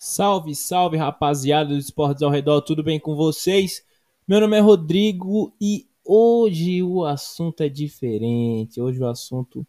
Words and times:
Salve, 0.00 0.54
salve, 0.54 0.96
rapaziada 0.96 1.74
dos 1.74 1.86
esportes 1.86 2.22
ao 2.22 2.30
redor, 2.30 2.60
tudo 2.60 2.84
bem 2.84 3.00
com 3.00 3.16
vocês? 3.16 3.84
Meu 4.28 4.40
nome 4.40 4.56
é 4.56 4.60
Rodrigo 4.60 5.52
e 5.60 5.88
hoje 6.04 6.80
o 6.84 7.04
assunto 7.04 7.64
é 7.64 7.68
diferente. 7.68 8.80
Hoje 8.80 9.00
o 9.00 9.08
assunto 9.08 9.66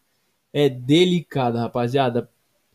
é 0.54 0.70
delicado, 0.70 1.58
rapaziada. 1.58 2.30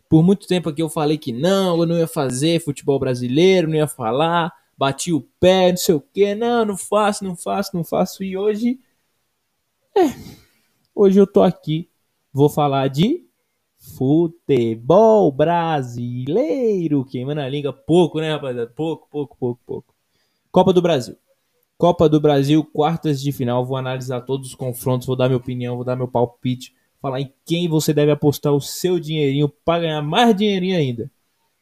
Por 0.09 0.21
muito 0.25 0.49
tempo 0.49 0.69
aqui 0.69 0.83
eu 0.83 0.89
falei 0.91 1.17
que 1.17 1.33
não, 1.33 1.79
eu 1.79 1.87
não 1.87 1.97
ia 1.97 2.09
fazer 2.09 2.61
futebol 2.61 2.99
brasileiro, 2.99 3.69
não 3.69 3.77
ia 3.77 3.87
falar, 3.87 4.53
bati 4.77 5.13
o 5.13 5.21
pé, 5.39 5.71
não 5.71 5.77
sei 5.77 5.95
o 5.95 6.01
que, 6.01 6.35
não, 6.35 6.65
não 6.65 6.77
faço, 6.77 7.23
não 7.23 7.37
faço, 7.37 7.71
não 7.73 7.85
faço. 7.85 8.25
E 8.25 8.37
hoje, 8.37 8.81
é, 9.97 10.11
hoje 10.93 11.21
eu 11.21 11.27
tô 11.27 11.41
aqui, 11.41 11.89
vou 12.33 12.49
falar 12.49 12.89
de 12.89 13.25
futebol 13.97 15.31
brasileiro. 15.31 17.05
Queimando 17.05 17.41
a 17.41 17.49
língua, 17.49 17.73
pouco, 17.73 18.21
né, 18.21 18.33
rapaziada? 18.33 18.71
Pouco, 18.75 19.07
pouco, 19.11 19.37
pouco, 19.37 19.61
pouco. 19.67 19.95
Copa 20.51 20.73
do 20.73 20.81
Brasil. 20.81 21.17
Copa 21.77 22.09
do 22.09 22.21
Brasil, 22.21 22.65
quartas 22.65 23.21
de 23.21 23.31
final. 23.33 23.65
Vou 23.67 23.77
analisar 23.77 24.23
todos 24.23 24.49
os 24.49 24.55
confrontos, 24.55 25.07
vou 25.07 25.17
dar 25.17 25.29
minha 25.29 25.37
opinião, 25.37 25.77
vou 25.77 25.85
dar 25.85 25.97
meu 25.97 26.09
palpite, 26.09 26.73
falar 27.01 27.21
em 27.21 27.33
quem 27.45 27.69
você 27.69 27.93
deve 27.93 28.13
apostar 28.13 28.53
o 28.53 28.61
seu 28.61 28.99
dinheirinho 28.99 29.49
para 29.49 29.83
ganhar 29.83 30.03
mais 30.03 30.35
dinheirinho 30.35 30.77
ainda. 30.77 31.11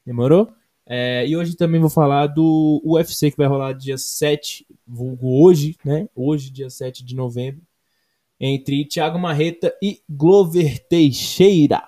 Demorou? 0.07 0.53
É, 0.87 1.27
e 1.27 1.37
hoje 1.37 1.57
também 1.57 1.81
vou 1.81 1.89
falar 1.91 2.27
do 2.27 2.83
UFC 2.85 3.31
que 3.31 3.37
vai 3.37 3.47
rolar 3.47 3.73
dia 3.73 3.97
7, 3.97 4.67
vulgo 4.87 5.43
hoje, 5.43 5.77
né? 5.85 6.09
Hoje, 6.15 6.51
dia 6.51 6.69
7 6.69 7.05
de 7.05 7.15
novembro, 7.15 7.63
entre 8.39 8.85
Thiago 8.85 9.19
Marreta 9.19 9.75
e 9.81 10.03
Glover 10.09 10.87
Teixeira. 10.89 11.83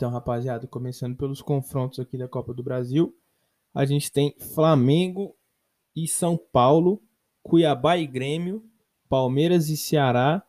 Então, 0.00 0.10
rapaziada, 0.10 0.66
começando 0.66 1.14
pelos 1.14 1.42
confrontos 1.42 2.00
aqui 2.00 2.16
da 2.16 2.26
Copa 2.26 2.54
do 2.54 2.62
Brasil, 2.62 3.14
a 3.74 3.84
gente 3.84 4.10
tem 4.10 4.34
Flamengo 4.38 5.36
e 5.94 6.08
São 6.08 6.38
Paulo, 6.38 7.02
Cuiabá 7.42 7.98
e 7.98 8.06
Grêmio, 8.06 8.64
Palmeiras 9.10 9.68
e 9.68 9.76
Ceará 9.76 10.42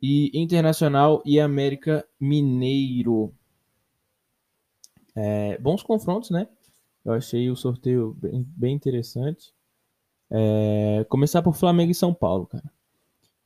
e 0.00 0.30
Internacional 0.32 1.22
e 1.26 1.38
América 1.38 2.02
Mineiro. 2.18 3.34
É, 5.14 5.58
bons 5.58 5.82
confrontos, 5.82 6.30
né? 6.30 6.48
Eu 7.04 7.12
achei 7.12 7.50
o 7.50 7.56
sorteio 7.56 8.14
bem, 8.14 8.42
bem 8.56 8.74
interessante. 8.74 9.52
É, 10.30 11.04
começar 11.10 11.42
por 11.42 11.54
Flamengo 11.54 11.90
e 11.90 11.94
São 11.94 12.14
Paulo, 12.14 12.46
cara. 12.46 12.72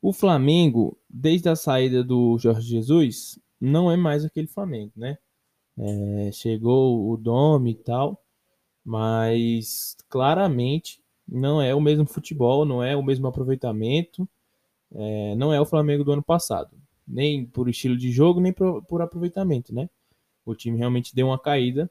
O 0.00 0.12
Flamengo, 0.12 0.96
desde 1.10 1.48
a 1.48 1.56
saída 1.56 2.04
do 2.04 2.38
Jorge 2.38 2.68
Jesus, 2.68 3.40
não 3.60 3.90
é 3.90 3.96
mais 3.96 4.24
aquele 4.24 4.46
Flamengo, 4.46 4.92
né? 4.96 5.18
É, 5.78 6.30
chegou 6.32 7.10
o 7.10 7.16
Dome 7.16 7.72
e 7.72 7.74
tal, 7.74 8.22
mas 8.84 9.96
claramente 10.08 11.00
não 11.28 11.60
é 11.60 11.74
o 11.74 11.80
mesmo 11.80 12.06
futebol, 12.06 12.64
não 12.64 12.82
é 12.82 12.96
o 12.96 13.02
mesmo 13.02 13.26
aproveitamento, 13.26 14.28
é, 14.94 15.34
não 15.34 15.52
é 15.52 15.60
o 15.60 15.66
Flamengo 15.66 16.04
do 16.04 16.12
ano 16.12 16.22
passado, 16.22 16.70
nem 17.06 17.44
por 17.44 17.68
estilo 17.68 17.96
de 17.96 18.10
jogo, 18.10 18.40
nem 18.40 18.52
por, 18.52 18.82
por 18.84 19.02
aproveitamento, 19.02 19.74
né? 19.74 19.90
O 20.44 20.54
time 20.54 20.78
realmente 20.78 21.14
deu 21.14 21.26
uma 21.26 21.38
caída 21.38 21.90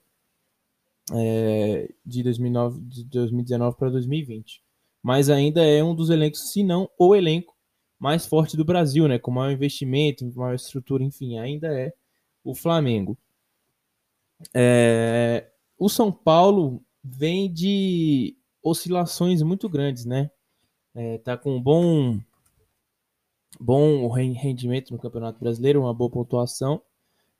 é, 1.13 1.93
de, 2.05 2.23
2009, 2.23 2.81
de 2.81 3.03
2019 3.05 3.77
para 3.77 3.89
2020, 3.89 4.63
mas 5.03 5.29
ainda 5.29 5.63
é 5.63 5.83
um 5.83 5.93
dos 5.93 6.09
elencos, 6.09 6.51
se 6.51 6.63
não 6.63 6.89
o 6.97 7.15
elenco 7.15 7.54
mais 7.99 8.25
forte 8.25 8.57
do 8.57 8.65
Brasil, 8.65 9.07
né? 9.07 9.17
Com 9.19 9.31
maior 9.31 9.51
investimento, 9.51 10.25
maior 10.35 10.55
estrutura, 10.55 11.03
enfim, 11.03 11.37
ainda 11.37 11.67
é 11.67 11.93
o 12.43 12.53
Flamengo. 12.53 13.17
É, 14.53 15.49
o 15.77 15.89
São 15.89 16.11
Paulo 16.11 16.83
vem 17.03 17.51
de 17.51 18.35
oscilações 18.61 19.41
muito 19.41 19.69
grandes, 19.69 20.05
né? 20.05 20.29
É, 20.93 21.17
tá 21.19 21.37
com 21.37 21.57
um 21.57 21.61
bom, 21.61 22.19
bom 23.59 24.07
rendimento 24.09 24.91
no 24.91 24.99
Campeonato 24.99 25.39
Brasileiro, 25.39 25.81
uma 25.81 25.93
boa 25.93 26.09
pontuação, 26.09 26.81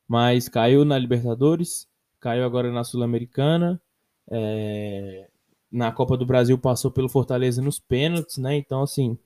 mas 0.08 0.50
caiu 0.50 0.86
na 0.86 0.98
Libertadores, 0.98 1.88
caiu 2.20 2.44
agora 2.46 2.72
na 2.72 2.84
Sul-Americana, 2.84 3.82
é, 4.30 5.30
na 5.72 5.92
Copa 5.92 6.18
do 6.18 6.26
Brasil 6.26 6.58
passou 6.58 6.92
pelo 6.92 7.10
Fortaleza 7.10 7.62
nos 7.62 7.80
pênaltis, 7.80 8.38
né? 8.38 8.56
Então, 8.56 8.82
assim, 8.82 9.18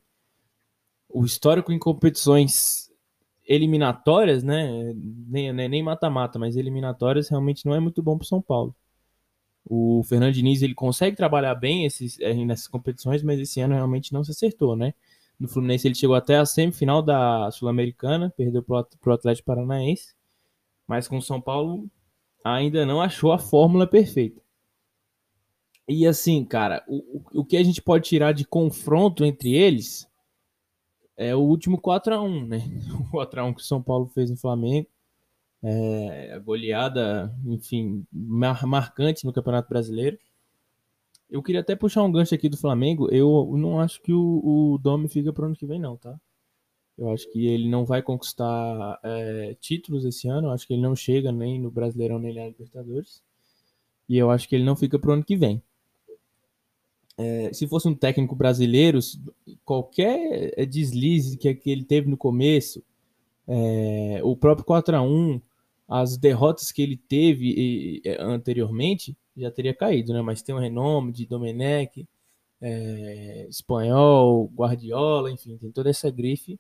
o 1.10 1.26
histórico 1.26 1.72
em 1.72 1.80
competições 1.80 2.90
eliminatórias, 3.48 4.44
né? 4.44 4.94
Nem 5.28 5.52
nem 5.52 5.84
mata-mata, 5.84 6.38
mas 6.38 6.56
eliminatórias 6.56 7.30
realmente 7.30 7.66
não 7.66 7.74
é 7.74 7.80
muito 7.80 8.02
bom 8.04 8.18
para 8.18 8.28
São 8.28 8.42
Paulo. 8.42 8.76
O 9.66 10.04
Fernando 10.04 10.34
Diniz 10.34 10.62
ele 10.62 10.76
consegue 10.76 11.16
trabalhar 11.18 11.56
bem 11.56 11.86
esses, 11.86 12.20
eh, 12.20 12.34
nessas 12.46 12.68
competições, 12.68 13.24
mas 13.24 13.40
esse 13.40 13.60
ano 13.62 13.76
realmente 13.76 14.14
não 14.14 14.24
se 14.24 14.32
acertou, 14.32 14.76
né? 14.76 14.94
No 15.40 15.48
Fluminense 15.48 15.88
ele 15.88 15.96
chegou 15.96 16.16
até 16.16 16.38
a 16.38 16.46
semifinal 16.46 17.02
da 17.02 17.50
Sul-Americana, 17.52 18.34
perdeu 18.36 18.64
para 18.64 18.86
o 19.06 19.12
Atlético 19.12 19.46
Paranaense, 19.46 20.14
mas 20.88 21.08
com 21.08 21.18
o 21.18 21.22
São 21.22 21.42
Paulo 21.42 21.90
ainda 22.44 22.86
não 22.86 23.02
achou 23.02 23.32
a 23.32 23.40
fórmula 23.40 23.88
perfeita. 23.88 24.42
E 25.88 26.06
assim, 26.06 26.44
cara, 26.46 26.84
o, 26.88 27.22
o 27.42 27.46
que 27.46 27.58
a 27.58 27.64
gente 27.64 27.82
pode 27.82 28.08
tirar 28.08 28.32
de 28.32 28.46
confronto 28.46 29.26
entre 29.26 29.56
eles 29.56 30.09
é 31.20 31.36
o 31.36 31.40
último 31.40 31.78
4x1, 31.78 32.48
né? 32.48 32.60
O 33.12 33.18
4x1 33.18 33.56
que 33.56 33.62
o 33.62 33.66
São 33.66 33.84
Paulo 33.84 34.08
fez 34.08 34.32
no 34.32 34.38
Flamengo. 34.38 34.88
É, 35.62 36.32
a 36.34 36.40
goleada, 36.40 37.36
enfim, 37.46 38.06
mar 38.12 38.66
marcante 38.66 39.26
no 39.26 39.34
Campeonato 39.34 39.68
Brasileiro. 39.68 40.18
Eu 41.30 41.44
queria 41.44 41.60
até 41.60 41.76
puxar 41.76 42.04
um 42.04 42.12
gancho 42.12 42.34
aqui 42.34 42.48
do 42.48 42.58
Flamengo. 42.58 43.10
Eu 43.12 43.52
não 43.58 43.82
acho 43.82 44.02
que 44.02 44.14
o, 44.14 44.42
o 44.74 44.78
Domi 44.78 45.10
fica 45.10 45.34
para 45.34 45.44
o 45.44 45.46
ano 45.48 45.56
que 45.56 45.66
vem, 45.66 45.78
não, 45.78 45.98
tá? 45.98 46.18
Eu 46.98 47.10
acho 47.12 47.30
que 47.32 47.48
ele 47.48 47.70
não 47.70 47.86
vai 47.86 48.02
conquistar 48.02 49.00
é, 49.04 49.56
títulos 49.60 50.06
esse 50.06 50.28
ano. 50.30 50.48
Eu 50.48 50.52
acho 50.52 50.66
que 50.66 50.74
ele 50.74 50.82
não 50.82 50.96
chega 50.96 51.32
nem 51.34 51.60
no 51.60 51.70
Brasileirão 51.70 52.18
nem 52.18 52.34
na 52.34 52.46
Libertadores. 52.48 53.22
E 54.08 54.18
eu 54.18 54.32
acho 54.32 54.48
que 54.48 54.56
ele 54.56 54.64
não 54.64 54.76
fica 54.76 54.98
para 54.98 55.10
o 55.12 55.14
ano 55.14 55.24
que 55.24 55.36
vem. 55.36 55.62
É, 57.22 57.52
se 57.52 57.68
fosse 57.68 57.86
um 57.86 57.94
técnico 57.94 58.34
brasileiro, 58.34 58.98
qualquer 59.70 60.52
é, 60.58 60.66
deslize 60.66 61.38
que, 61.38 61.62
ele 61.68 61.84
teve 61.84 62.10
no 62.10 62.18
começo, 62.18 62.84
é, 63.48 64.20
o 64.24 64.36
próprio 64.36 64.66
4 64.66 64.96
a 64.96 65.02
1 65.04 65.40
as 65.88 66.18
derrotas 66.18 66.72
que 66.72 66.82
ele 66.82 66.98
teve 66.98 67.46
e, 67.46 68.02
e, 68.04 68.18
anteriormente, 68.20 69.16
já 69.38 69.52
teria 69.52 69.76
caído, 69.76 70.12
né? 70.12 70.24
Mas 70.24 70.42
tem 70.42 70.56
o 70.56 70.58
renome 70.58 71.12
de 71.12 71.28
Domenech, 71.28 72.08
é, 72.60 73.46
espanhol, 73.48 74.52
Guardiola, 74.56 75.32
enfim, 75.32 75.56
tem 75.58 75.72
toda 75.72 75.92
essa 75.92 76.10
grife 76.10 76.60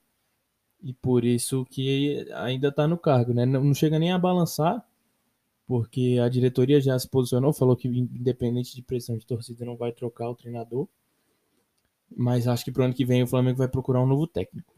e 0.83 0.93
por 0.93 1.25
isso 1.25 1.65
que 1.65 2.27
ainda 2.35 2.67
está 2.67 2.87
no 2.87 2.97
cargo, 2.97 3.33
né? 3.33 3.43
Não 3.43 3.73
chega 3.73 3.97
nem 3.97 4.11
a 4.11 4.19
balançar, 4.19 4.85
porque 5.65 6.19
a 6.23 6.29
diretoria 6.29 6.79
já 6.79 6.97
se 6.99 7.09
posicionou, 7.09 7.53
falou 7.53 7.75
que 7.75 7.87
independente 7.87 8.75
de 8.75 8.83
pressão 8.83 9.17
de 9.17 9.25
torcida 9.25 9.65
não 9.65 9.75
vai 9.75 9.91
trocar 9.91 10.29
o 10.29 10.35
treinador. 10.35 10.87
Mas 12.15 12.47
acho 12.47 12.65
que 12.65 12.71
pro 12.71 12.83
ano 12.83 12.93
que 12.93 13.05
vem 13.05 13.23
o 13.23 13.27
Flamengo 13.27 13.57
vai 13.57 13.67
procurar 13.67 14.01
um 14.01 14.07
novo 14.07 14.27
técnico. 14.27 14.73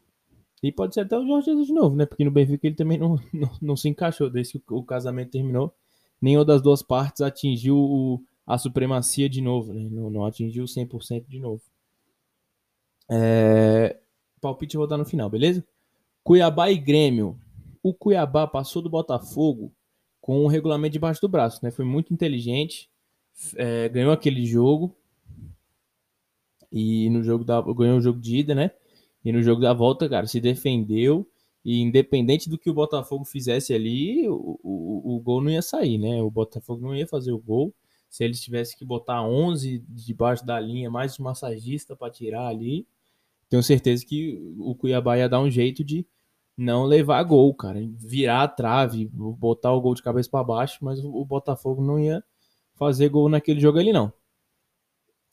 E 0.62 0.70
pode 0.70 0.94
ser 0.94 1.00
até 1.00 1.18
o 1.18 1.26
Jorge 1.26 1.46
Jesus 1.46 1.66
de 1.66 1.72
novo, 1.72 1.96
né? 1.96 2.06
Porque 2.06 2.24
no 2.24 2.30
Benfica 2.30 2.66
ele 2.66 2.76
também 2.76 2.98
não, 2.98 3.18
não, 3.32 3.50
não 3.60 3.76
se 3.76 3.88
encaixou 3.88 4.30
desde 4.30 4.58
que 4.58 4.72
o 4.72 4.82
casamento 4.82 5.30
terminou. 5.30 5.74
Nenhuma 6.20 6.44
das 6.44 6.62
duas 6.62 6.82
partes 6.82 7.20
atingiu 7.20 7.76
o, 7.76 8.22
a 8.46 8.56
supremacia 8.56 9.28
de 9.28 9.40
novo, 9.40 9.72
né? 9.72 9.88
Não, 9.90 10.08
não 10.08 10.24
atingiu 10.24 10.64
100% 10.64 11.26
de 11.26 11.40
novo. 11.40 11.62
É... 13.10 13.98
Palpite 14.40 14.76
eu 14.76 14.80
vou 14.80 14.88
dar 14.88 14.96
no 14.96 15.04
final, 15.04 15.28
beleza? 15.28 15.64
Cuiabá 16.22 16.70
e 16.70 16.78
Grêmio. 16.78 17.38
O 17.82 17.92
Cuiabá 17.92 18.46
passou 18.46 18.80
do 18.80 18.88
Botafogo 18.88 19.72
com 20.20 20.44
o 20.44 20.46
regulamento 20.46 20.92
debaixo 20.92 21.20
do 21.20 21.28
braço, 21.28 21.60
né? 21.64 21.72
Foi 21.72 21.84
muito 21.84 22.14
inteligente, 22.14 22.88
é, 23.56 23.88
ganhou 23.88 24.12
aquele 24.12 24.46
jogo 24.46 24.94
e 26.72 27.10
no 27.10 27.22
jogo 27.22 27.44
da 27.44 27.60
ganhou 27.60 27.98
o 27.98 28.00
jogo 28.00 28.18
de 28.18 28.38
ida, 28.38 28.54
né? 28.54 28.70
E 29.24 29.30
no 29.30 29.42
jogo 29.42 29.60
da 29.60 29.72
volta, 29.72 30.08
cara, 30.08 30.26
se 30.26 30.40
defendeu 30.40 31.28
e 31.64 31.80
independente 31.80 32.50
do 32.50 32.58
que 32.58 32.70
o 32.70 32.74
Botafogo 32.74 33.24
fizesse 33.24 33.72
ali, 33.72 34.28
o, 34.28 34.58
o, 34.62 35.16
o 35.16 35.20
gol 35.20 35.40
não 35.40 35.50
ia 35.50 35.62
sair, 35.62 35.98
né? 35.98 36.20
O 36.22 36.30
Botafogo 36.30 36.82
não 36.82 36.96
ia 36.96 37.06
fazer 37.06 37.32
o 37.32 37.38
gol. 37.38 37.72
Se 38.08 38.24
eles 38.24 38.40
tivessem 38.40 38.76
que 38.76 38.84
botar 38.84 39.22
11 39.22 39.84
debaixo 39.88 40.44
da 40.44 40.58
linha, 40.58 40.90
mais 40.90 41.18
um 41.20 41.22
massagista 41.22 41.94
para 41.94 42.10
tirar 42.10 42.48
ali, 42.48 42.86
tenho 43.48 43.62
certeza 43.62 44.04
que 44.04 44.38
o 44.58 44.74
Cuiabá 44.74 45.18
ia 45.18 45.28
dar 45.28 45.40
um 45.40 45.50
jeito 45.50 45.84
de 45.84 46.06
não 46.56 46.84
levar 46.84 47.22
gol, 47.22 47.54
cara. 47.54 47.80
Virar 47.98 48.42
a 48.42 48.48
trave, 48.48 49.06
botar 49.06 49.72
o 49.72 49.80
gol 49.80 49.94
de 49.94 50.02
cabeça 50.02 50.28
para 50.30 50.44
baixo, 50.44 50.78
mas 50.82 51.02
o 51.04 51.24
Botafogo 51.24 51.82
não 51.82 51.98
ia 51.98 52.22
fazer 52.74 53.08
gol 53.08 53.28
naquele 53.28 53.60
jogo 53.60 53.78
ali, 53.78 53.92
não. 53.92 54.12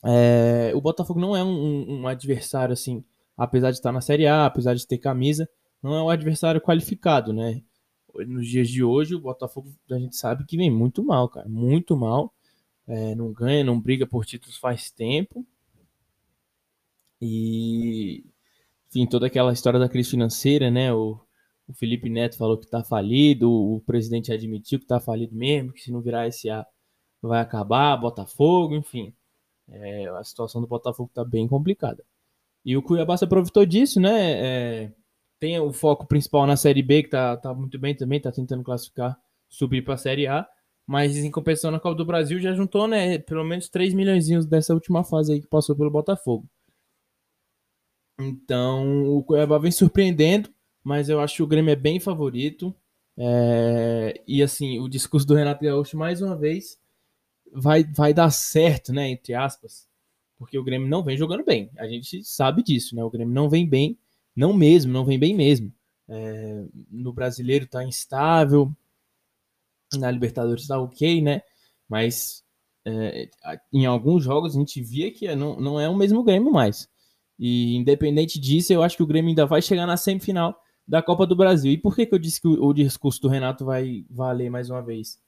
É, 0.04 0.72
o 0.74 0.80
Botafogo 0.80 1.20
não 1.20 1.36
é 1.36 1.44
um, 1.44 2.00
um, 2.00 2.06
adversário, 2.06 2.72
assim, 2.72 3.04
apesar 3.36 3.70
de 3.70 3.76
estar 3.78 3.92
na 3.92 4.00
Série 4.00 4.26
A, 4.26 4.46
apesar 4.46 4.74
de 4.74 4.86
ter 4.86 4.98
camisa, 4.98 5.48
não 5.82 5.94
é 5.94 6.02
um 6.02 6.08
adversário 6.08 6.60
qualificado, 6.60 7.32
né? 7.32 7.62
Nos 8.26 8.48
dias 8.48 8.68
de 8.68 8.82
hoje, 8.82 9.14
o 9.14 9.20
Botafogo, 9.20 9.72
a 9.90 9.98
gente 9.98 10.16
sabe 10.16 10.44
que 10.44 10.56
vem 10.56 10.70
muito 10.70 11.04
mal, 11.04 11.28
cara, 11.28 11.48
muito 11.48 11.96
mal. 11.96 12.34
é, 12.88 13.14
não 13.14 13.32
ganha, 13.32 13.64
não 13.64 13.80
briga 13.80 14.06
por 14.06 14.24
títulos 14.26 14.56
faz 14.56 14.90
tempo. 14.90 15.46
E, 17.20 18.24
enfim, 18.88 19.06
toda 19.06 19.26
aquela 19.26 19.52
história 19.52 19.78
da 19.78 19.88
crise 19.88 20.10
financeira, 20.10 20.70
né? 20.70 20.92
O, 20.92 21.20
o 21.68 21.74
Felipe 21.74 22.08
Neto 22.10 22.36
falou 22.36 22.58
que 22.58 22.64
está 22.64 22.82
falido, 22.82 23.50
o 23.50 23.80
presidente 23.82 24.32
admitiu 24.32 24.78
que 24.78 24.84
está 24.84 24.98
falido 25.00 25.34
mesmo, 25.36 25.72
que 25.72 25.80
se 25.80 25.92
não 25.92 26.00
virar 26.00 26.30
SA 26.32 26.66
vai 27.22 27.40
acabar, 27.40 27.96
Botafogo, 27.96 28.74
enfim. 28.74 29.14
É, 29.70 30.08
a 30.08 30.24
situação 30.24 30.60
do 30.60 30.66
Botafogo 30.66 31.08
está 31.08 31.24
bem 31.24 31.46
complicada. 31.46 32.04
E 32.64 32.76
o 32.76 32.82
Cuiabá 32.82 33.16
se 33.16 33.24
aproveitou 33.24 33.64
disso, 33.64 34.00
né? 34.00 34.84
É, 34.84 34.92
tem 35.38 35.58
o 35.58 35.72
foco 35.72 36.06
principal 36.06 36.46
na 36.46 36.56
Série 36.56 36.82
B, 36.82 37.04
que 37.04 37.10
tá, 37.10 37.36
tá 37.36 37.54
muito 37.54 37.78
bem 37.78 37.94
também, 37.94 38.20
tá 38.20 38.30
tentando 38.30 38.62
classificar, 38.62 39.18
subir 39.48 39.82
para 39.82 39.94
a 39.94 39.98
Série 39.98 40.26
A. 40.26 40.46
Mas 40.86 41.16
em 41.16 41.30
compensação 41.30 41.70
na 41.70 41.80
Copa 41.80 41.94
do 41.94 42.04
Brasil 42.04 42.40
já 42.40 42.52
juntou, 42.52 42.88
né? 42.88 43.18
Pelo 43.18 43.44
menos 43.44 43.68
3 43.68 43.94
milhões 43.94 44.26
dessa 44.46 44.74
última 44.74 45.04
fase 45.04 45.32
aí 45.32 45.40
que 45.40 45.46
passou 45.46 45.76
pelo 45.76 45.90
Botafogo. 45.90 46.48
Então 48.18 49.16
o 49.16 49.22
Cuiabá 49.22 49.56
vem 49.58 49.70
surpreendendo, 49.70 50.50
mas 50.82 51.08
eu 51.08 51.20
acho 51.20 51.36
que 51.36 51.42
o 51.42 51.46
Grêmio 51.46 51.72
é 51.72 51.76
bem 51.76 52.00
favorito. 52.00 52.74
É, 53.16 54.20
e 54.26 54.42
assim, 54.42 54.78
o 54.78 54.88
discurso 54.88 55.26
do 55.26 55.34
Renato 55.34 55.64
Gaúcho, 55.64 55.96
mais 55.96 56.20
uma 56.20 56.36
vez, 56.36 56.78
vai, 57.52 57.84
vai 57.84 58.14
dar 58.14 58.30
certo, 58.30 58.92
né? 58.92 59.08
Entre 59.08 59.34
aspas, 59.34 59.88
porque 60.38 60.58
o 60.58 60.64
Grêmio 60.64 60.88
não 60.88 61.02
vem 61.02 61.16
jogando 61.16 61.44
bem. 61.44 61.70
A 61.78 61.86
gente 61.86 62.24
sabe 62.24 62.62
disso, 62.62 62.94
né? 62.96 63.04
O 63.04 63.10
Grêmio 63.10 63.34
não 63.34 63.48
vem 63.48 63.68
bem, 63.68 63.98
não 64.34 64.52
mesmo, 64.52 64.92
não 64.92 65.04
vem 65.04 65.18
bem 65.18 65.34
mesmo. 65.34 65.72
É, 66.08 66.64
no 66.90 67.12
brasileiro 67.12 67.66
tá 67.66 67.84
instável, 67.84 68.74
na 69.96 70.10
Libertadores 70.10 70.66
tá 70.66 70.80
ok, 70.80 71.20
né? 71.20 71.42
Mas 71.88 72.44
é, 72.84 73.28
em 73.72 73.86
alguns 73.86 74.24
jogos 74.24 74.56
a 74.56 74.58
gente 74.58 74.82
via 74.82 75.12
que 75.12 75.32
não, 75.34 75.60
não 75.60 75.80
é 75.80 75.88
o 75.88 75.96
mesmo 75.96 76.24
Grêmio 76.24 76.52
mais. 76.52 76.88
E 77.38 77.76
independente 77.76 78.38
disso, 78.38 78.72
eu 78.72 78.82
acho 78.82 78.96
que 78.96 79.02
o 79.02 79.06
Grêmio 79.06 79.30
ainda 79.30 79.46
vai 79.46 79.62
chegar 79.62 79.86
na 79.86 79.96
semifinal 79.96 80.60
da 80.86 81.02
Copa 81.02 81.26
do 81.26 81.36
Brasil. 81.36 81.72
E 81.72 81.78
por 81.78 81.94
que, 81.94 82.04
que 82.04 82.14
eu 82.14 82.18
disse 82.18 82.40
que 82.40 82.48
o, 82.48 82.64
o 82.64 82.74
discurso 82.74 83.20
do 83.20 83.28
Renato 83.28 83.64
vai 83.64 84.04
valer 84.10 84.50
mais 84.50 84.68
uma 84.68 84.82
vez? 84.82 85.18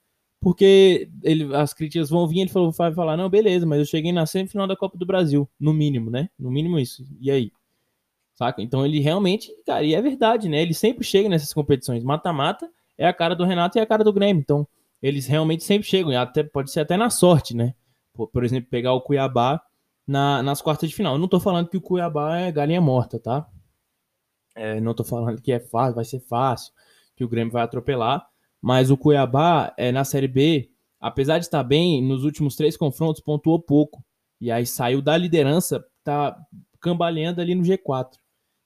Porque 0.42 1.08
ele, 1.22 1.54
as 1.54 1.72
críticas 1.72 2.10
vão 2.10 2.26
vir, 2.26 2.40
ele 2.40 2.50
falou, 2.50 2.72
vai 2.72 2.92
falar, 2.92 3.16
não, 3.16 3.30
beleza, 3.30 3.64
mas 3.64 3.78
eu 3.78 3.84
cheguei 3.84 4.10
na 4.10 4.26
semifinal 4.26 4.66
da 4.66 4.74
Copa 4.74 4.98
do 4.98 5.06
Brasil, 5.06 5.48
no 5.58 5.72
mínimo, 5.72 6.10
né? 6.10 6.28
No 6.36 6.50
mínimo 6.50 6.80
isso. 6.80 7.04
E 7.20 7.30
aí? 7.30 7.52
Saca? 8.34 8.60
Então 8.60 8.84
ele 8.84 8.98
realmente, 8.98 9.54
cara, 9.64 9.84
e 9.84 9.94
é 9.94 10.02
verdade, 10.02 10.48
né? 10.48 10.60
Ele 10.60 10.74
sempre 10.74 11.04
chega 11.04 11.28
nessas 11.28 11.54
competições. 11.54 12.02
Mata-mata 12.02 12.68
é 12.98 13.06
a 13.06 13.12
cara 13.12 13.36
do 13.36 13.44
Renato 13.44 13.78
e 13.78 13.80
a 13.80 13.86
cara 13.86 14.02
do 14.02 14.12
Grêmio. 14.12 14.40
Então, 14.40 14.66
eles 15.00 15.26
realmente 15.26 15.62
sempre 15.62 15.86
chegam, 15.86 16.10
até 16.20 16.42
pode 16.42 16.72
ser 16.72 16.80
até 16.80 16.96
na 16.96 17.08
sorte, 17.08 17.56
né? 17.56 17.72
Por, 18.12 18.26
por 18.26 18.42
exemplo, 18.44 18.68
pegar 18.68 18.94
o 18.94 19.00
Cuiabá 19.00 19.62
na, 20.04 20.42
nas 20.42 20.60
quartas 20.60 20.88
de 20.88 20.96
final. 20.96 21.14
Eu 21.14 21.20
não 21.20 21.28
tô 21.28 21.38
falando 21.38 21.68
que 21.68 21.76
o 21.76 21.80
Cuiabá 21.80 22.38
é 22.38 22.50
galinha 22.50 22.80
morta, 22.80 23.16
tá? 23.16 23.46
É, 24.56 24.80
não 24.80 24.92
tô 24.92 25.04
falando 25.04 25.40
que 25.40 25.52
é 25.52 25.60
fácil, 25.60 25.94
vai 25.94 26.04
ser 26.04 26.18
fácil, 26.18 26.72
que 27.14 27.22
o 27.24 27.28
Grêmio 27.28 27.52
vai 27.52 27.62
atropelar. 27.62 28.28
Mas 28.62 28.93
o 28.93 28.97
Cuiabá, 28.97 29.75
é, 29.76 29.91
na 29.91 30.05
Série 30.05 30.29
B, 30.29 30.70
apesar 31.00 31.38
de 31.38 31.47
estar 31.47 31.64
bem, 31.64 32.00
nos 32.00 32.25
últimos 32.25 32.55
três 32.55 32.76
confrontos 32.76 33.20
pontuou 33.20 33.61
pouco. 33.61 34.05
E 34.41 34.53
aí 34.53 34.64
saiu 34.64 35.03
da 35.03 35.17
liderança, 35.17 35.85
tá 36.05 36.41
cambaleando 36.81 37.41
ali 37.41 37.56
no 37.56 37.64
G4. 37.64 38.12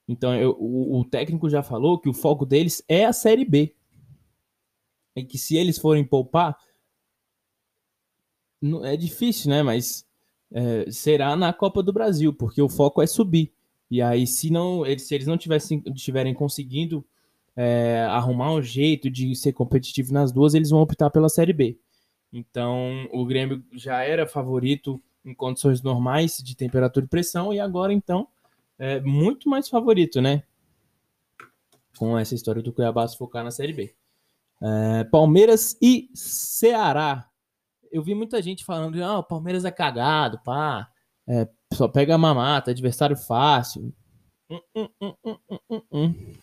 Então 0.07 0.35
eu, 0.35 0.55
o, 0.59 0.99
o 0.99 1.05
técnico 1.05 1.49
já 1.49 1.63
falou 1.63 1.99
que 1.99 2.07
o 2.07 2.13
foco 2.13 2.45
deles 2.45 2.83
é 2.87 3.05
a 3.05 3.11
Série 3.11 3.43
B. 3.43 3.75
E 5.15 5.23
que 5.23 5.39
se 5.39 5.57
eles 5.57 5.79
forem 5.79 6.05
poupar, 6.05 6.55
é 8.83 8.95
difícil, 8.95 9.49
né? 9.49 9.63
Mas 9.63 10.05
é, 10.51 10.91
será 10.91 11.35
na 11.35 11.51
Copa 11.51 11.81
do 11.81 11.91
Brasil, 11.91 12.31
porque 12.33 12.61
o 12.61 12.69
foco 12.69 13.01
é 13.01 13.07
subir. 13.07 13.51
E 13.89 14.01
aí, 14.01 14.27
se 14.27 14.51
não, 14.51 14.83
se 14.97 15.15
eles 15.15 15.27
não 15.27 15.37
tivessem, 15.37 15.81
estiverem 15.95 16.33
conseguindo 16.33 17.05
é, 17.57 18.05
arrumar 18.09 18.53
um 18.53 18.61
jeito 18.61 19.09
de 19.09 19.35
ser 19.35 19.51
competitivo 19.51 20.13
nas 20.13 20.31
duas, 20.31 20.53
eles 20.53 20.69
vão 20.69 20.79
optar 20.79 21.09
pela 21.09 21.27
Série 21.27 21.51
B. 21.51 21.77
Então, 22.31 23.09
o 23.11 23.25
Grêmio 23.25 23.63
já 23.73 24.03
era 24.03 24.25
favorito 24.25 25.01
em 25.25 25.33
condições 25.33 25.81
normais 25.81 26.37
de 26.37 26.55
temperatura 26.55 27.05
e 27.05 27.09
pressão, 27.09 27.53
e 27.53 27.59
agora, 27.59 27.91
então, 27.91 28.27
é 28.79 29.01
muito 29.01 29.49
mais 29.49 29.67
favorito, 29.67 30.21
né? 30.21 30.43
Com 31.97 32.17
essa 32.17 32.35
história 32.35 32.61
do 32.61 32.71
Cuiabá 32.71 33.07
se 33.07 33.17
focar 33.17 33.43
na 33.43 33.51
Série 33.51 33.73
B. 33.73 33.93
É, 34.61 35.03
Palmeiras 35.05 35.75
e 35.81 36.09
Ceará 36.13 37.27
eu 37.91 38.03
vi 38.03 38.13
muita 38.13 38.41
gente 38.41 38.63
falando, 38.63 39.01
ah, 39.03 39.19
o 39.19 39.23
Palmeiras 39.23 39.65
é 39.65 39.71
cagado, 39.71 40.39
pá, 40.43 40.89
é, 41.27 41.47
só 41.73 41.87
pega 41.87 42.17
mamata, 42.17 42.71
adversário 42.71 43.15
fácil. 43.15 43.93
Hum, 44.49 44.59
hum, 44.75 45.15
hum, 45.91 46.33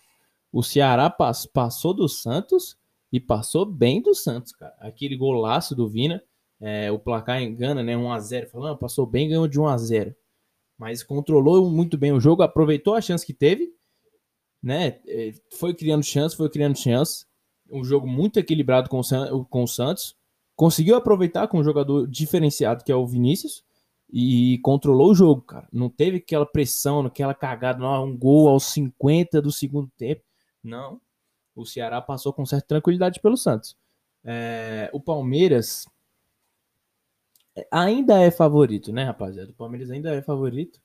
o 0.55 0.63
Ceará 0.63 1.11
pass 1.11 1.47
passou 1.47 1.93
do 1.93 2.09
Santos 2.09 2.79
e 3.13 3.19
passou 3.19 3.67
bem 3.67 4.01
do 4.01 4.15
Santos, 4.15 4.53
cara. 4.53 4.73
Aquele 4.79 5.17
golaço 5.17 5.75
do 5.75 5.89
Vina, 5.89 6.23
é, 6.61 6.93
o 6.93 6.99
placar 6.99 7.43
engana, 7.43 7.83
né? 7.83 7.97
1x0. 7.97 8.47
Falando, 8.47 8.79
passou 8.79 9.05
bem, 9.05 9.29
ganhou 9.29 9.49
de 9.49 9.59
1x0. 9.59 10.15
Mas 10.79 11.03
controlou 11.03 11.69
muito 11.69 11.99
bem 11.99 12.13
o 12.13 12.21
jogo, 12.21 12.45
aproveitou 12.45 12.95
a 12.95 13.01
chance 13.01 13.27
que 13.27 13.35
teve, 13.35 13.75
né? 14.63 15.01
É, 15.09 15.33
foi 15.59 15.75
criando 15.75 16.05
chance, 16.05 16.37
foi 16.37 16.49
criando 16.49 16.79
chance. 16.79 17.27
Um 17.69 17.83
jogo 17.83 18.07
muito 18.07 18.39
equilibrado 18.39 18.89
com 18.89 19.01
o, 19.01 19.45
com 19.47 19.65
o 19.65 19.69
Santos 19.69 20.17
conseguiu 20.55 20.95
aproveitar 20.95 21.49
com 21.49 21.59
um 21.59 21.65
jogador 21.65 22.07
diferenciado 22.07 22.85
que 22.85 22.93
é 22.93 22.95
o 22.95 23.05
Vinícius 23.05 23.65
e 24.09 24.61
controlou 24.63 25.11
o 25.11 25.15
jogo, 25.17 25.43
cara. 25.43 25.67
Não 25.73 25.91
teve 25.91 26.19
aquela 26.19 26.47
pressão, 26.47 27.01
aquela 27.01 27.35
cagada, 27.35 27.81
não, 27.81 28.05
um 28.05 28.17
gol 28.17 28.49
aos 28.49 28.65
50 28.67 29.43
do 29.43 29.51
segundo 29.51 29.91
tempo. 29.97 30.23
Não. 30.65 31.01
O 31.55 31.65
Ceará 31.65 32.01
passou 32.01 32.33
com 32.33 32.45
certa 32.45 32.67
tranquilidade 32.67 33.21
pelo 33.21 33.37
Santos. 33.37 33.77
É, 34.25 34.91
o 34.93 35.01
Palmeiras 35.01 35.87
ainda 37.71 38.21
é 38.21 38.31
favorito, 38.31 38.93
né, 38.93 39.05
rapaziada? 39.05 39.51
O 39.51 39.55
Palmeiras 39.55 39.91
ainda 39.91 40.13
é 40.15 40.23
favorito. 40.23 40.81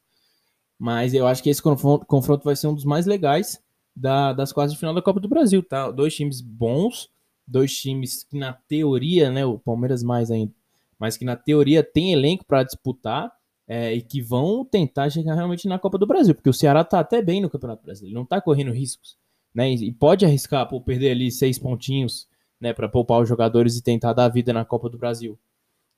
Mas 0.78 1.14
eu 1.14 1.26
acho 1.26 1.42
que 1.42 1.50
esse 1.50 1.62
confronto, 1.62 2.06
confronto 2.06 2.44
vai 2.44 2.56
ser 2.56 2.68
um 2.68 2.76
dos 2.76 2.86
mais 2.86 3.06
legais 3.06 3.62
da, 3.96 4.32
das 4.34 4.54
quartas 4.54 4.74
de 4.74 4.80
final 4.80 4.94
da 4.94 5.02
Copa 5.02 5.20
do 5.20 5.28
Brasil, 5.28 5.62
tá? 5.64 5.92
Dois 5.92 6.16
times 6.16 6.40
bons, 6.40 7.10
dois 7.46 7.76
times 7.76 8.24
que 8.24 8.38
na 8.38 8.54
teoria, 8.54 9.30
né, 9.30 9.46
o 9.46 9.58
Palmeiras 9.60 10.04
mais 10.04 10.32
ainda, 10.32 10.54
mas 10.98 11.18
que 11.18 11.26
na 11.26 11.36
teoria 11.36 11.84
tem 11.84 12.14
elenco 12.14 12.46
para 12.46 12.64
disputar 12.64 13.32
é, 13.68 13.94
e 13.94 14.02
que 14.02 14.22
vão 14.22 14.64
tentar 14.64 15.10
chegar 15.10 15.36
realmente 15.36 15.68
na 15.68 15.78
Copa 15.78 15.98
do 15.98 16.08
Brasil, 16.08 16.34
porque 16.34 16.50
o 16.50 16.54
Ceará 16.54 16.84
tá 16.84 17.00
até 17.00 17.22
bem 17.22 17.42
no 17.42 17.50
Campeonato 17.50 17.84
Brasileiro, 17.84 18.18
não 18.18 18.26
tá 18.26 18.40
correndo 18.40 18.72
riscos, 18.72 19.18
né, 19.54 19.72
e 19.72 19.92
pode 19.92 20.26
arriscar 20.26 20.68
por 20.68 20.82
perder 20.82 21.12
ali 21.12 21.32
seis 21.32 21.58
pontinhos, 21.58 22.28
né, 22.60 22.74
para 22.74 22.90
poupar 22.90 23.22
os 23.22 23.30
jogadores 23.30 23.78
e 23.78 23.84
tentar 23.84 24.14
dar 24.14 24.30
vida 24.30 24.54
na 24.54 24.66
Copa 24.66 24.90
do 24.90 24.98
Brasil. 24.98 25.40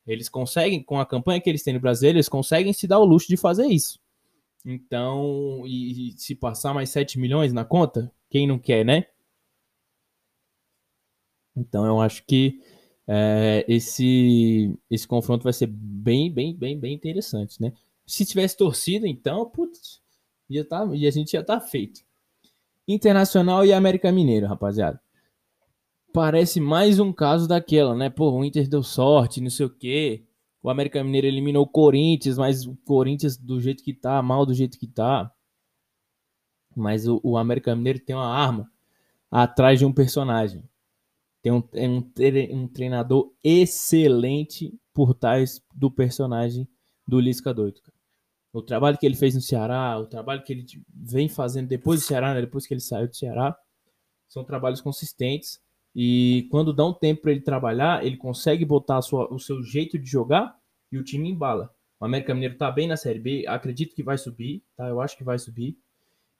Eles 0.05 0.29
conseguem, 0.29 0.83
com 0.83 0.99
a 0.99 1.05
campanha 1.05 1.39
que 1.39 1.49
eles 1.49 1.63
têm 1.63 1.73
no 1.73 1.79
Brasil, 1.79 2.09
eles 2.09 2.29
conseguem 2.29 2.73
se 2.73 2.87
dar 2.87 2.99
o 2.99 3.05
luxo 3.05 3.27
de 3.27 3.37
fazer 3.37 3.67
isso. 3.67 3.99
Então, 4.65 5.63
e, 5.65 6.09
e 6.09 6.19
se 6.19 6.35
passar 6.35 6.73
mais 6.73 6.89
7 6.89 7.19
milhões 7.19 7.53
na 7.53 7.65
conta, 7.65 8.11
quem 8.29 8.47
não 8.47 8.59
quer, 8.59 8.85
né? 8.85 9.05
Então 11.55 11.85
eu 11.85 11.99
acho 11.99 12.23
que 12.25 12.61
é, 13.07 13.65
esse, 13.67 14.73
esse 14.89 15.07
confronto 15.07 15.43
vai 15.43 15.53
ser 15.53 15.67
bem, 15.67 16.31
bem, 16.31 16.55
bem, 16.55 16.79
bem 16.79 16.93
interessante, 16.93 17.61
né? 17.61 17.73
Se 18.05 18.25
tivesse 18.25 18.57
torcida, 18.57 19.07
então, 19.07 19.49
putz, 19.49 20.01
ia 20.49 20.65
tá, 20.65 20.87
e 20.93 21.07
a 21.07 21.11
gente 21.11 21.33
ia 21.33 21.41
estar 21.41 21.59
tá 21.59 21.65
feito. 21.65 22.01
Internacional 22.93 23.65
e 23.65 23.73
América 23.73 24.11
Mineiro, 24.11 24.47
rapaziada. 24.47 24.99
Parece 26.13 26.59
mais 26.59 26.99
um 26.99 27.13
caso 27.13 27.47
daquela, 27.47 27.95
né? 27.95 28.09
Pô, 28.09 28.31
o 28.31 28.43
Inter 28.43 28.67
deu 28.67 28.83
sorte, 28.83 29.39
não 29.39 29.49
sei 29.49 29.65
o 29.65 29.69
quê. 29.69 30.25
O 30.61 30.69
América 30.69 31.03
Mineiro 31.03 31.27
eliminou 31.27 31.63
o 31.63 31.67
Corinthians, 31.67 32.37
mas 32.37 32.65
o 32.65 32.75
Corinthians 32.85 33.37
do 33.37 33.59
jeito 33.59 33.83
que 33.83 33.93
tá, 33.93 34.21
mal 34.21 34.45
do 34.45 34.53
jeito 34.53 34.77
que 34.77 34.87
tá. 34.87 35.31
Mas 36.75 37.07
o, 37.07 37.19
o 37.23 37.37
América 37.37 37.75
Mineiro 37.75 37.99
tem 37.99 38.15
uma 38.15 38.27
arma 38.27 38.69
atrás 39.29 39.79
de 39.79 39.85
um 39.85 39.93
personagem. 39.93 40.63
Tem 41.41 41.51
um, 41.51 41.63
é 41.73 41.87
um, 41.87 42.03
um 42.51 42.67
treinador 42.67 43.31
excelente 43.43 44.77
por 44.93 45.13
trás 45.13 45.61
do 45.73 45.89
personagem 45.89 46.67
do 47.07 47.19
Lisca 47.19 47.53
Doido. 47.53 47.81
O 48.53 48.61
trabalho 48.61 48.97
que 48.97 49.05
ele 49.05 49.15
fez 49.15 49.33
no 49.33 49.41
Ceará, 49.41 49.97
o 49.97 50.05
trabalho 50.05 50.43
que 50.43 50.51
ele 50.51 50.65
vem 50.93 51.29
fazendo 51.29 51.67
depois 51.67 52.01
do 52.01 52.05
Ceará, 52.05 52.33
né, 52.33 52.41
depois 52.41 52.67
que 52.67 52.73
ele 52.73 52.81
saiu 52.81 53.07
do 53.07 53.15
Ceará, 53.15 53.57
são 54.27 54.43
trabalhos 54.43 54.81
consistentes. 54.81 55.59
E 55.95 56.47
quando 56.51 56.73
dá 56.73 56.85
um 56.85 56.93
tempo 56.93 57.21
para 57.21 57.31
ele 57.31 57.41
trabalhar, 57.41 58.05
ele 58.05 58.17
consegue 58.17 58.65
botar 58.65 59.01
sua, 59.01 59.33
o 59.33 59.39
seu 59.39 59.61
jeito 59.63 59.97
de 59.97 60.09
jogar 60.09 60.55
e 60.91 60.97
o 60.97 61.03
time 61.03 61.29
embala. 61.29 61.73
O 61.99 62.05
América 62.05 62.33
Mineiro 62.33 62.57
tá 62.57 62.71
bem 62.71 62.87
na 62.87 62.97
Série 62.97 63.19
B, 63.19 63.45
acredito 63.47 63.95
que 63.95 64.03
vai 64.03 64.17
subir, 64.17 64.63
tá? 64.75 64.87
Eu 64.87 64.99
acho 64.99 65.17
que 65.17 65.23
vai 65.23 65.37
subir. 65.37 65.77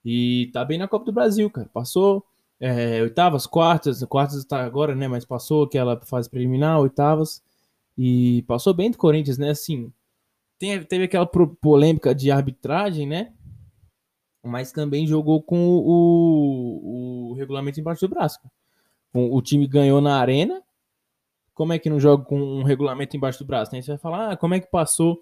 E 0.04 0.50
tá 0.52 0.64
bem 0.64 0.78
na 0.78 0.88
Copa 0.88 1.04
do 1.04 1.12
Brasil, 1.12 1.48
cara. 1.50 1.68
Passou 1.72 2.24
é, 2.58 3.02
oitavas, 3.02 3.46
quartas, 3.46 4.02
quartas 4.04 4.38
está 4.38 4.64
agora, 4.64 4.94
né? 4.94 5.06
Mas 5.08 5.24
passou 5.24 5.64
aquela 5.64 6.00
fase 6.00 6.28
preliminar, 6.28 6.80
oitavas. 6.80 7.42
e 7.96 8.42
passou 8.46 8.74
bem 8.74 8.90
do 8.90 8.98
Corinthians, 8.98 9.38
né? 9.38 9.50
Assim, 9.50 9.92
tem, 10.62 10.80
teve 10.84 11.04
aquela 11.06 11.26
polêmica 11.26 12.14
de 12.14 12.30
arbitragem, 12.30 13.04
né? 13.04 13.32
Mas 14.44 14.70
também 14.70 15.08
jogou 15.08 15.42
com 15.42 15.58
o, 15.58 17.30
o 17.30 17.34
regulamento 17.34 17.80
embaixo 17.80 18.06
do 18.06 18.14
braço. 18.14 18.38
O, 19.12 19.38
o 19.38 19.42
time 19.42 19.66
ganhou 19.66 20.00
na 20.00 20.20
arena. 20.20 20.62
Como 21.52 21.72
é 21.72 21.80
que 21.80 21.90
não 21.90 21.98
joga 21.98 22.24
com 22.24 22.40
um 22.40 22.62
regulamento 22.62 23.16
embaixo 23.16 23.40
do 23.40 23.44
braço? 23.44 23.74
Né? 23.74 23.82
Você 23.82 23.90
vai 23.90 23.98
falar, 23.98 24.30
ah, 24.30 24.36
como 24.36 24.54
é 24.54 24.60
que 24.60 24.70
passou 24.70 25.20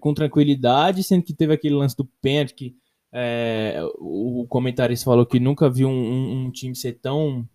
com 0.00 0.12
tranquilidade, 0.12 1.02
sendo 1.02 1.22
que 1.22 1.32
teve 1.32 1.54
aquele 1.54 1.74
lance 1.74 1.96
do 1.96 2.04
pênalti 2.04 2.54
que 2.54 2.76
é, 3.10 3.80
o 3.98 4.44
comentarista 4.48 5.06
falou 5.06 5.24
que 5.24 5.40
nunca 5.40 5.70
viu 5.70 5.88
um, 5.88 5.92
um, 5.92 6.44
um, 6.44 6.50
time 6.50 6.76
ser 6.76 6.94
tão 6.94 7.48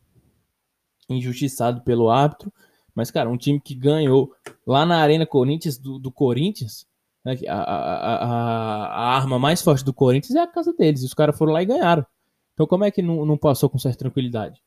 injustiçado 1.08 1.82
pelo 1.82 2.10
árbitro. 2.10 2.52
Mas, 2.96 3.12
cara, 3.12 3.30
um 3.30 3.38
time 3.38 3.60
que 3.60 3.76
ganhou 3.76 4.34
lá 4.66 4.84
na 4.84 4.98
Arena 4.98 5.28
Corinthians, 5.28 5.78
do, 5.78 6.00
do 6.00 6.12
Corinthians, 6.12 6.89
né, 7.34 7.48
a, 7.48 7.56
a, 7.56 8.16
a, 8.16 8.86
a, 8.86 9.16
arma 9.16 9.38
mais 9.38 9.62
forte 9.62 9.84
do 9.84 9.94
Corinthians 9.94 10.36
é 10.36 10.40
a 10.40 10.48
casa 10.48 10.74
deles. 10.74 11.02
E 11.02 11.06
os 11.06 11.14
caras 11.14 11.38
foram 11.38 11.54
lá 11.54 11.62
e 11.62 11.66
ganharam. 11.66 12.06
Então, 12.54 12.68
como 12.68 12.84
é 12.84 12.92
que 12.92 13.02
não, 13.02 13.26
não 13.26 13.38
passou 13.38 13.70
com 13.70 13.78
certa 13.78 14.00
tranquilidade? 14.00 14.62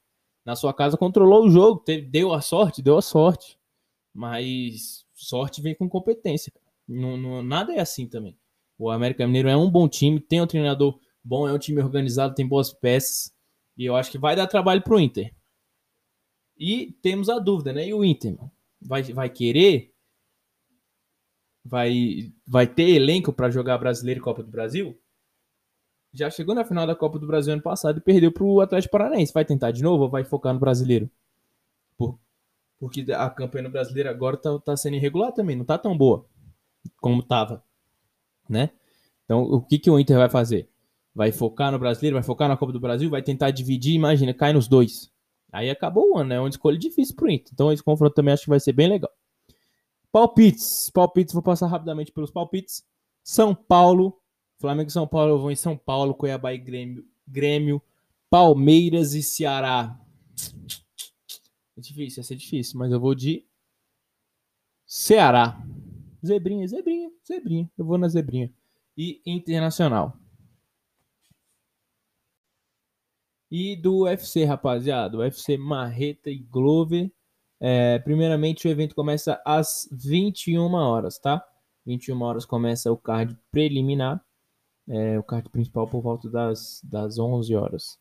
Na 0.44 0.56
sua 0.56 0.72
casa 0.72 0.96
controlou 0.96 1.44
o 1.44 1.50
jogo, 1.50 1.80
teve, 1.80 2.08
deu 2.08 2.32
a 2.32 2.40
sorte, 2.40 2.82
deu 2.82 2.96
a 2.96 3.02
sorte. 3.02 3.58
Mas 4.14 5.04
sorte 5.14 5.60
vem 5.62 5.74
com 5.74 5.88
competência. 5.88 6.52
Não, 6.86 7.16
não, 7.16 7.42
nada 7.42 7.72
é 7.72 7.80
assim 7.80 8.06
também. 8.06 8.36
O 8.78 8.90
América 8.90 9.26
Mineiro 9.26 9.48
é 9.48 9.56
um 9.56 9.70
bom 9.70 9.88
time, 9.88 10.18
tem 10.18 10.40
um 10.40 10.46
treinador 10.46 10.98
bom, 11.22 11.46
é 11.46 11.52
um 11.52 11.58
time 11.58 11.80
organizado, 11.80 12.34
tem 12.34 12.46
boas 12.46 12.72
peças. 12.72 13.32
E 13.76 13.84
eu 13.84 13.94
acho 13.94 14.10
que 14.10 14.18
vai 14.18 14.34
dar 14.34 14.46
trabalho 14.46 14.82
pro 14.82 14.98
Inter. 14.98 15.32
E 16.58 16.92
temos 17.00 17.28
a 17.28 17.38
dúvida, 17.38 17.72
né? 17.72 17.86
E 17.86 17.94
o 17.94 18.04
Inter? 18.04 18.36
Vai, 18.80 19.02
vai 19.04 19.30
querer? 19.30 19.91
Vai, 21.64 22.32
vai 22.46 22.66
ter 22.66 22.90
elenco 22.90 23.32
para 23.32 23.50
jogar 23.50 23.78
Brasileiro 23.78 24.20
e 24.20 24.22
Copa 24.22 24.42
do 24.42 24.50
Brasil? 24.50 24.98
Já 26.12 26.28
chegou 26.28 26.54
na 26.54 26.64
final 26.64 26.86
da 26.86 26.94
Copa 26.94 27.18
do 27.18 27.26
Brasil 27.26 27.52
ano 27.52 27.62
passado 27.62 27.98
e 27.98 28.00
perdeu 28.00 28.32
pro 28.32 28.60
Atlético 28.60 28.92
Paranaense. 28.92 29.32
Vai 29.32 29.44
tentar 29.44 29.70
de 29.70 29.82
novo 29.82 30.04
ou 30.04 30.10
vai 30.10 30.24
focar 30.24 30.52
no 30.52 30.60
Brasileiro? 30.60 31.08
Por, 31.96 32.18
porque 32.78 33.06
a 33.12 33.30
campanha 33.30 33.64
no 33.64 33.70
Brasileiro 33.70 34.10
agora 34.10 34.36
tá, 34.36 34.58
tá 34.58 34.76
sendo 34.76 34.96
irregular 34.96 35.32
também, 35.32 35.56
não 35.56 35.64
tá 35.64 35.78
tão 35.78 35.96
boa 35.96 36.26
como 37.00 37.22
tava 37.22 37.62
né? 38.48 38.70
Então, 39.24 39.42
o 39.42 39.60
que, 39.60 39.78
que 39.78 39.90
o 39.90 39.98
Inter 39.98 40.18
vai 40.18 40.28
fazer? 40.28 40.68
Vai 41.14 41.32
focar 41.32 41.70
no 41.72 41.78
brasileiro, 41.78 42.16
vai 42.16 42.22
focar 42.22 42.48
na 42.48 42.56
Copa 42.56 42.72
do 42.72 42.80
Brasil, 42.80 43.08
vai 43.08 43.22
tentar 43.22 43.50
dividir, 43.50 43.94
imagina, 43.94 44.34
cai 44.34 44.52
nos 44.52 44.68
dois. 44.68 45.10
Aí 45.50 45.70
acabou 45.70 46.12
o 46.12 46.18
ano, 46.18 46.30
né? 46.30 46.36
É 46.36 46.40
uma 46.40 46.48
escolha 46.48 46.78
difícil 46.78 47.14
pro 47.14 47.30
Inter. 47.30 47.50
Então, 47.52 47.72
esse 47.72 47.82
confronto 47.82 48.14
também 48.14 48.34
acho 48.34 48.44
que 48.44 48.50
vai 48.50 48.60
ser 48.60 48.72
bem 48.72 48.88
legal. 48.88 49.10
Palpites. 50.12 50.90
Palpites, 50.90 51.32
vou 51.32 51.42
passar 51.42 51.66
rapidamente 51.66 52.12
pelos 52.12 52.30
palpites. 52.30 52.84
São 53.24 53.54
Paulo, 53.54 54.20
Flamengo 54.58 54.90
e 54.90 54.92
São 54.92 55.08
Paulo 55.08 55.38
vão 55.40 55.50
em 55.50 55.56
São 55.56 55.76
Paulo, 55.76 56.14
Cuiabá 56.14 56.52
e 56.52 56.58
Grêmio, 56.58 57.04
Grêmio, 57.26 57.82
Palmeiras 58.28 59.14
e 59.14 59.22
Ceará. 59.22 59.98
É 61.76 61.80
difícil, 61.80 62.22
vai 62.22 62.28
ser 62.28 62.36
difícil, 62.36 62.78
mas 62.78 62.92
eu 62.92 63.00
vou 63.00 63.14
de 63.14 63.46
Ceará. 64.86 65.58
Zebrinha, 66.24 66.68
zebrinha, 66.68 67.10
zebrinha. 67.26 67.70
Eu 67.78 67.84
vou 67.84 67.96
na 67.96 68.08
zebrinha. 68.08 68.52
E 68.96 69.22
internacional. 69.24 70.16
E 73.50 73.74
do 73.74 74.02
UFC, 74.02 74.44
rapaziada. 74.44 75.18
UFC 75.18 75.56
Marreta 75.56 76.30
e 76.30 76.38
Glover. 76.38 77.10
É, 77.64 77.98
primeiramente, 78.00 78.66
o 78.66 78.70
evento 78.70 78.94
começa 78.94 79.40
às 79.46 79.88
21 79.92 80.74
horas, 80.74 81.18
tá? 81.18 81.42
21 81.86 82.20
horas 82.20 82.44
começa 82.44 82.90
o 82.90 82.96
card 82.96 83.38
preliminar. 83.50 84.22
É, 84.88 85.16
o 85.16 85.22
card 85.22 85.48
principal 85.48 85.86
por 85.86 86.02
volta 86.02 86.28
das, 86.28 86.80
das 86.82 87.18
11 87.18 87.54
horas. 87.54 87.98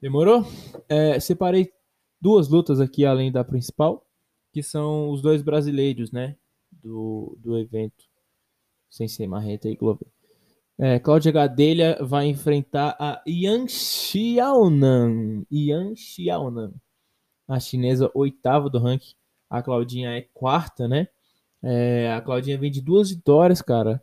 Demorou? 0.00 0.46
É, 0.88 1.18
separei 1.18 1.72
duas 2.20 2.48
lutas 2.48 2.80
aqui 2.80 3.04
além 3.04 3.32
da 3.32 3.42
principal, 3.42 4.06
que 4.52 4.62
são 4.62 5.10
os 5.10 5.20
dois 5.20 5.42
brasileiros, 5.42 6.12
né? 6.12 6.36
do, 6.80 7.36
do 7.40 7.58
evento, 7.58 8.04
sem 8.88 9.08
ser 9.08 9.26
Marreta 9.26 9.68
e 9.68 9.76
Glover. 9.76 10.08
É, 10.78 10.98
Cláudia 10.98 11.30
Gadelha 11.30 11.98
vai 12.00 12.26
enfrentar 12.26 12.96
a 12.98 13.22
Yan 13.26 13.68
Xiaonan. 13.68 15.44
Yan 15.52 15.94
Xiaonan. 15.94 16.72
A 17.48 17.60
chinesa 17.60 18.10
oitava 18.14 18.70
do 18.70 18.78
ranking. 18.78 19.14
A 19.50 19.62
Claudinha 19.62 20.10
é 20.10 20.22
quarta, 20.32 20.88
né? 20.88 21.08
É, 21.62 22.12
a 22.12 22.20
Claudinha 22.20 22.58
vem 22.58 22.70
de 22.70 22.80
duas 22.80 23.10
vitórias, 23.10 23.60
cara. 23.60 24.02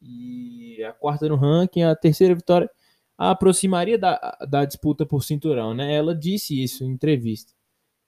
E 0.00 0.82
a 0.84 0.92
quarta 0.92 1.28
no 1.28 1.36
ranking, 1.36 1.82
a 1.82 1.94
terceira 1.94 2.34
vitória 2.34 2.70
a 3.16 3.30
aproximaria 3.30 3.98
da, 3.98 4.36
da 4.48 4.64
disputa 4.64 5.06
por 5.06 5.22
cinturão, 5.22 5.74
né? 5.74 5.94
Ela 5.94 6.14
disse 6.14 6.60
isso 6.60 6.82
em 6.84 6.90
entrevista. 6.90 7.52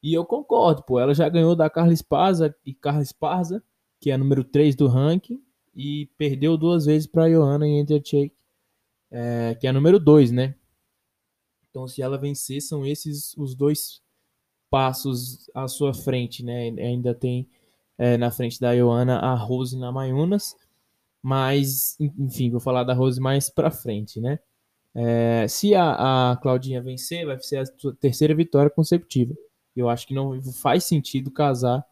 E 0.03 0.13
eu 0.13 0.25
concordo, 0.25 0.83
pô. 0.83 0.99
Ela 0.99 1.15
já 1.15 1.29
ganhou 1.29 1.55
da 1.55 1.71
Carla 1.71 1.93
Esparza 1.93 2.55
e 2.65 2.75
Carla 2.75 3.03
Esparza 3.03 3.63
que 4.05 4.11
é 4.11 4.19
número 4.19 4.45
3 4.45 4.77
do 4.77 4.87
ranking, 4.87 5.43
e 5.75 6.11
perdeu 6.19 6.59
duas 6.59 6.85
vezes 6.85 7.07
para 7.07 7.25
a 7.25 7.29
Johanna 7.31 7.65
Jędrzejczyk, 7.65 8.37
é, 9.11 9.55
que 9.59 9.67
é 9.67 9.73
número 9.73 9.99
2, 9.99 10.31
né? 10.31 10.55
Então, 11.71 11.89
se 11.89 12.03
ela 12.03 12.19
vencer, 12.19 12.61
são 12.61 12.85
esses 12.85 13.35
os 13.39 13.55
dois 13.55 14.03
passos 14.75 15.49
à 15.55 15.69
sua 15.69 15.95
frente, 15.95 16.45
né? 16.45 16.71
Ainda 16.81 17.15
tem 17.15 17.49
é, 17.97 18.17
na 18.17 18.33
frente 18.33 18.61
da 18.61 18.77
Joana 18.77 19.21
a 19.21 19.33
Rose 19.33 19.79
na 19.79 19.93
Mayunas, 19.93 20.57
mas, 21.23 21.97
enfim, 22.01 22.51
vou 22.51 22.59
falar 22.59 22.83
da 22.83 22.93
Rose 22.93 23.21
mais 23.21 23.49
para 23.49 23.71
frente, 23.71 24.21
né? 24.21 24.41
É, 24.93 25.47
se 25.47 25.77
a, 25.77 26.33
a 26.33 26.37
Claudinha 26.39 26.83
vencer, 26.83 27.25
vai 27.25 27.39
ser 27.39 27.59
a 27.59 27.65
terceira 28.01 28.35
vitória 28.35 28.69
consecutiva. 28.69 29.33
Eu 29.77 29.89
acho 29.89 30.09
que 30.09 30.15
não 30.15 30.43
faz 30.55 30.83
sentido 30.83 31.31
casar 31.31 31.87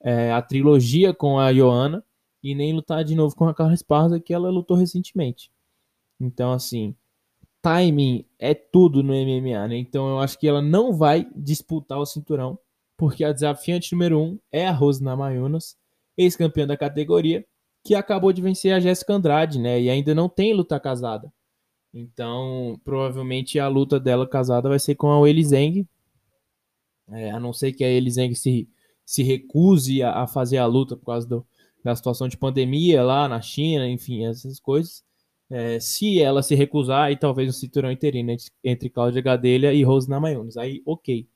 é, 0.00 0.30
a 0.30 0.40
trilogia 0.40 1.12
com 1.12 1.40
a 1.40 1.52
Joana 1.52 2.04
e 2.40 2.54
nem 2.54 2.72
lutar 2.72 3.02
de 3.02 3.16
novo 3.16 3.34
com 3.34 3.48
a 3.48 3.54
Carla 3.54 3.74
Esparza, 3.74 4.20
que 4.20 4.32
ela 4.32 4.48
lutou 4.48 4.76
recentemente. 4.76 5.50
Então, 6.20 6.52
assim, 6.52 6.94
timing 7.62 8.24
é 8.38 8.54
tudo 8.54 9.02
no 9.02 9.12
MMA, 9.12 9.68
né? 9.68 9.76
Então, 9.76 10.08
eu 10.08 10.18
acho 10.20 10.38
que 10.38 10.46
ela 10.46 10.62
não 10.62 10.92
vai 10.92 11.26
disputar 11.34 11.98
o 11.98 12.06
cinturão, 12.06 12.58
porque 12.96 13.24
a 13.24 13.32
desafiante 13.32 13.92
número 13.92 14.20
um 14.20 14.38
é 14.50 14.66
a 14.66 14.72
Rose 14.72 15.02
Namajunas, 15.02 15.76
ex-campeã 16.16 16.66
da 16.66 16.76
categoria, 16.76 17.44
que 17.84 17.94
acabou 17.94 18.32
de 18.32 18.42
vencer 18.42 18.72
a 18.72 18.80
Jéssica 18.80 19.14
Andrade, 19.14 19.58
né? 19.58 19.80
E 19.80 19.90
ainda 19.90 20.14
não 20.14 20.28
tem 20.28 20.52
luta 20.52 20.78
casada. 20.78 21.32
Então, 21.92 22.78
provavelmente 22.84 23.58
a 23.58 23.68
luta 23.68 23.98
dela 23.98 24.28
casada 24.28 24.68
vai 24.68 24.78
ser 24.78 24.94
com 24.94 25.10
a 25.10 25.20
Weili 25.20 25.44
Zeng. 25.44 25.86
É, 27.10 27.30
a 27.30 27.40
não 27.40 27.52
ser 27.52 27.72
que 27.72 27.82
a 27.82 27.86
Weili 27.86 28.10
Zeng 28.10 28.34
se 28.34 28.68
se 29.08 29.22
recuse 29.22 30.02
a, 30.02 30.24
a 30.24 30.26
fazer 30.26 30.58
a 30.58 30.66
luta 30.66 30.94
por 30.94 31.06
causa 31.06 31.26
do, 31.26 31.46
da 31.82 31.96
situação 31.96 32.28
de 32.28 32.36
pandemia 32.36 33.02
lá 33.02 33.26
na 33.26 33.40
China, 33.40 33.88
enfim, 33.88 34.26
essas 34.26 34.60
coisas. 34.60 35.02
É, 35.50 35.80
se 35.80 36.20
ela 36.20 36.42
se 36.42 36.54
recusar, 36.54 37.04
aí 37.04 37.16
talvez 37.16 37.48
um 37.48 37.52
cinturão 37.52 37.90
interino 37.90 38.30
entre, 38.30 38.46
entre 38.62 38.90
Cláudia 38.90 39.22
Gadelha 39.22 39.72
e 39.72 39.82
Rose 39.82 40.08
Namajunas. 40.08 40.56
Aí, 40.56 40.82
ok. 40.84 41.26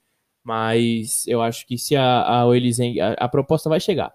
Mas 0.45 1.26
eu 1.26 1.40
acho 1.40 1.66
que 1.66 1.78
se 1.78 1.97
a, 1.97 2.42
a, 2.42 2.57
Elisen, 2.57 3.00
a, 3.00 3.12
a 3.12 3.28
proposta 3.28 3.69
vai 3.69 3.81
chegar. 3.81 4.12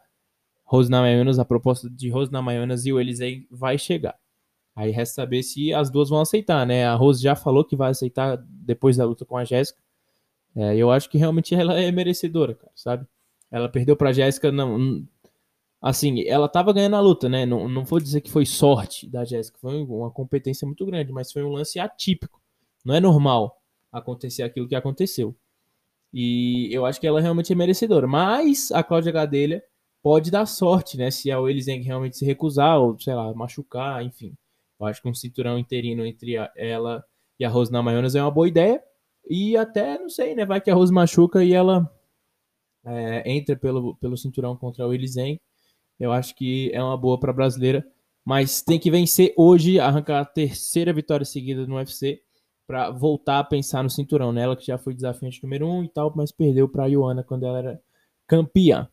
Rose 0.63 0.91
Namajunas, 0.91 1.39
a 1.39 1.45
proposta 1.45 1.89
de 1.89 2.09
Rose 2.09 2.31
Namajunas 2.31 2.85
e 2.85 2.93
o 2.93 2.99
Elisen 2.99 3.47
vai 3.49 3.77
chegar. 3.77 4.15
Aí 4.75 4.91
resta 4.91 5.15
saber 5.15 5.41
se 5.41 5.73
as 5.73 5.89
duas 5.89 6.09
vão 6.09 6.21
aceitar, 6.21 6.65
né? 6.67 6.85
A 6.85 6.93
Rose 6.93 7.21
já 7.23 7.35
falou 7.35 7.65
que 7.65 7.75
vai 7.75 7.89
aceitar 7.89 8.37
depois 8.47 8.97
da 8.97 9.05
luta 9.05 9.25
com 9.25 9.35
a 9.35 9.43
Jéssica. 9.43 9.81
É, 10.55 10.75
eu 10.75 10.91
acho 10.91 11.09
que 11.09 11.17
realmente 11.17 11.55
ela 11.55 11.79
é 11.79 11.91
merecedora, 11.91 12.53
cara, 12.53 12.71
sabe? 12.75 13.07
Ela 13.49 13.69
perdeu 13.69 13.95
pra 13.95 14.11
Jéssica, 14.11 14.51
não, 14.51 15.07
assim, 15.81 16.23
ela 16.27 16.49
tava 16.49 16.73
ganhando 16.73 16.95
a 16.95 16.99
luta, 16.99 17.29
né? 17.29 17.45
Não, 17.45 17.67
não 17.67 17.85
vou 17.85 17.99
dizer 17.99 18.21
que 18.21 18.31
foi 18.31 18.45
sorte 18.45 19.07
da 19.09 19.25
Jéssica, 19.25 19.57
foi 19.59 19.83
uma 19.83 20.11
competência 20.11 20.65
muito 20.65 20.85
grande, 20.85 21.11
mas 21.11 21.31
foi 21.31 21.43
um 21.43 21.51
lance 21.51 21.79
atípico. 21.79 22.41
Não 22.85 22.95
é 22.95 22.99
normal 22.99 23.61
acontecer 23.91 24.43
aquilo 24.43 24.67
que 24.67 24.75
aconteceu. 24.75 25.35
E 26.13 26.69
eu 26.71 26.85
acho 26.85 26.99
que 26.99 27.07
ela 27.07 27.21
realmente 27.21 27.51
é 27.51 27.55
merecedora. 27.55 28.07
Mas 28.07 28.71
a 28.71 28.83
Cláudia 28.83 29.11
Gadelha 29.11 29.63
pode 30.01 30.31
dar 30.31 30.45
sorte, 30.45 30.97
né? 30.97 31.11
Se 31.11 31.29
a 31.31 31.39
Willy 31.39 31.61
realmente 31.81 32.17
se 32.17 32.25
recusar, 32.25 32.79
ou 32.79 32.99
sei 32.99 33.13
lá, 33.13 33.33
machucar, 33.33 34.03
enfim. 34.03 34.35
Eu 34.79 34.85
acho 34.85 35.01
que 35.01 35.09
um 35.09 35.13
cinturão 35.13 35.57
interino 35.57 36.05
entre 36.05 36.35
ela 36.55 37.03
e 37.39 37.45
a 37.45 37.49
Rose 37.49 37.71
Namajunas 37.71 38.15
é 38.15 38.21
uma 38.21 38.31
boa 38.31 38.47
ideia. 38.47 38.81
E 39.29 39.57
até, 39.57 39.99
não 39.99 40.09
sei, 40.09 40.35
né? 40.35 40.45
Vai 40.45 40.61
que 40.61 40.71
a 40.71 40.75
Rose 40.75 40.93
machuca 40.93 41.43
e 41.43 41.53
ela 41.53 41.91
é, 42.85 43.29
entra 43.29 43.55
pelo, 43.55 43.95
pelo 43.97 44.17
cinturão 44.17 44.55
contra 44.55 44.87
o 44.87 44.93
Elizen. 44.93 45.39
Eu 45.99 46.11
acho 46.11 46.35
que 46.35 46.71
é 46.73 46.81
uma 46.81 46.97
boa 46.97 47.19
para 47.19 47.31
a 47.31 47.35
brasileira, 47.35 47.85
mas 48.23 48.61
tem 48.61 48.79
que 48.79 48.91
vencer 48.91 49.33
hoje, 49.37 49.79
arrancar 49.79 50.19
a 50.21 50.25
terceira 50.25 50.93
vitória 50.93 51.25
seguida 51.25 51.65
no 51.65 51.75
UFC 51.75 52.21
para 52.67 52.91
voltar 52.91 53.39
a 53.39 53.43
pensar 53.43 53.81
no 53.81 53.89
cinturão. 53.89 54.33
Nela 54.33 54.53
né? 54.53 54.59
que 54.59 54.67
já 54.67 54.77
foi 54.77 54.93
desafiante 54.93 55.41
número 55.41 55.67
um 55.67 55.83
e 55.83 55.89
tal, 55.89 56.13
mas 56.15 56.31
perdeu 56.31 56.67
para 56.67 56.83
a 56.83 56.87
Ioana 56.87 57.23
quando 57.23 57.45
ela 57.45 57.57
era 57.57 57.81
campeã. 58.27 58.89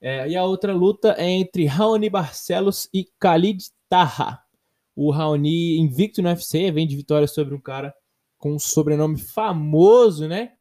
É, 0.00 0.28
e 0.28 0.36
a 0.36 0.44
outra 0.44 0.72
luta 0.72 1.14
é 1.18 1.28
entre 1.28 1.66
Raoni 1.66 2.08
Barcelos 2.08 2.88
e 2.94 3.08
Khalid 3.20 3.64
Taha. 3.88 4.40
O 4.94 5.10
Raoni 5.10 5.78
invicto 5.78 6.22
no 6.22 6.28
UFC, 6.28 6.70
vem 6.70 6.86
de 6.86 6.96
vitória 6.96 7.26
sobre 7.26 7.54
um 7.54 7.60
cara 7.60 7.94
com 8.38 8.52
um 8.52 8.58
sobrenome 8.58 9.18
famoso, 9.18 10.28
né? 10.28 10.52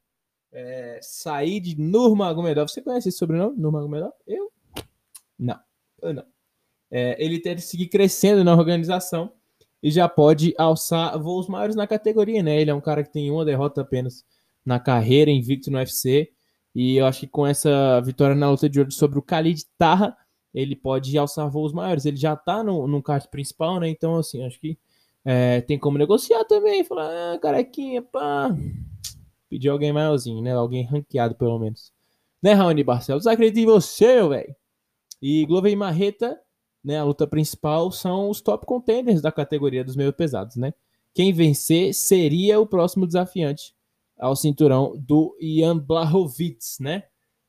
É, 0.52 1.00
Said 1.02 1.76
Nurmagomedov. 1.78 2.70
Você 2.70 2.82
conhece 2.82 3.10
esse 3.10 3.18
sobrenome, 3.18 3.58
Nurmagomedov? 3.58 4.14
Eu? 4.26 4.52
Não, 5.38 5.60
não. 6.14 6.26
É, 6.92 7.16
ele 7.24 7.40
tem 7.40 7.56
que 7.56 7.62
seguir 7.62 7.88
crescendo 7.88 8.44
na 8.44 8.54
organização 8.54 9.32
e 9.82 9.92
já 9.92 10.08
pode 10.08 10.54
alçar 10.58 11.20
voos 11.20 11.48
maiores 11.48 11.76
na 11.76 11.88
categoria, 11.88 12.42
né? 12.42 12.60
Ele 12.60 12.72
é 12.72 12.74
um 12.74 12.82
cara 12.82 13.04
que 13.04 13.12
tem 13.12 13.30
uma 13.30 13.46
derrota 13.46 13.82
apenas 13.82 14.26
na 14.66 14.80
carreira, 14.80 15.30
invicto 15.30 15.70
no 15.70 15.78
UFC. 15.78 16.32
E 16.74 16.98
eu 16.98 17.06
acho 17.06 17.22
que 17.22 17.28
com 17.28 17.46
essa 17.46 18.02
vitória 18.02 18.36
na 18.36 18.50
luta 18.50 18.68
de 18.68 18.82
hoje 18.82 18.92
sobre 18.92 19.20
o 19.20 19.22
Khalid 19.22 19.64
Tarra, 19.78 20.18
ele 20.54 20.76
pode 20.76 21.18
alçar 21.18 21.50
voos 21.50 21.72
maiores. 21.74 22.06
Ele 22.06 22.18
já 22.18 22.36
tá 22.36 22.64
no, 22.64 22.88
no 22.88 23.02
kart 23.04 23.28
principal, 23.28 23.80
né? 23.80 23.90
Então, 23.90 24.18
assim, 24.18 24.46
acho 24.46 24.60
que 24.60 24.78
é, 25.24 25.62
tem 25.62 25.78
como 25.78 25.98
negociar 25.98 26.46
também. 26.46 26.84
Falar, 26.84 27.34
ah, 27.34 27.40
carequinha, 27.40 28.02
pá. 28.02 28.56
Pedir 29.50 29.70
alguém 29.70 29.94
maiorzinho, 29.94 30.42
né? 30.42 30.54
Alguém 30.54 30.84
ranqueado, 30.84 31.36
pelo 31.36 31.60
menos. 31.60 31.94
Né, 32.42 32.54
Raoni 32.54 32.84
Barcelos? 32.84 33.28
Acredito 33.28 33.60
em 33.60 33.66
você, 33.66 34.28
velho. 34.28 34.56
E 35.22 35.46
Glover 35.46 35.72
e 35.72 35.76
Marreta, 35.76 36.40
né? 36.84 37.00
A 37.00 37.04
luta 37.04 37.26
principal 37.26 37.92
são 37.92 38.30
os 38.30 38.42
top 38.42 38.66
contenders 38.66 39.22
da 39.22 39.32
categoria 39.32 39.84
dos 39.84 39.96
meio 39.96 40.14
pesados, 40.14 40.56
né? 40.56 40.74
Quem 41.14 41.32
vencer 41.32 41.94
seria 41.94 42.60
o 42.60 42.68
próximo 42.68 43.08
desafiante 43.08 43.74
ao 44.20 44.36
cinturão 44.36 44.96
do 44.98 45.36
Ian 45.40 45.78
Blachowicz, 45.78 46.78
né? 46.80 47.04